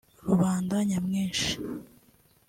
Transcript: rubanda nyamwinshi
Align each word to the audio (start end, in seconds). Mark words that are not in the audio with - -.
rubanda 0.25 0.75
nyamwinshi 0.89 1.51